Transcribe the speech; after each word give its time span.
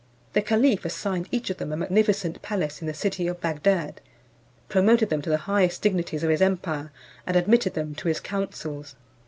The 0.33 0.41
caliph 0.41 0.83
assigned 0.83 1.27
each 1.29 1.51
of 1.51 1.57
them 1.57 1.71
a 1.71 1.77
magnificent 1.77 2.41
palace 2.41 2.81
in 2.81 2.87
the 2.87 2.93
city 2.95 3.27
of 3.27 3.39
Bagdad, 3.39 4.01
promoted 4.67 5.11
them 5.11 5.21
to 5.21 5.29
the 5.29 5.37
highest 5.45 5.83
dignities 5.83 6.23
of 6.23 6.31
his 6.31 6.41
empire, 6.41 6.91
and 7.27 7.37
admitted 7.37 7.75
them 7.75 7.93
to 7.93 8.07
his 8.07 8.19
councils. 8.19 8.95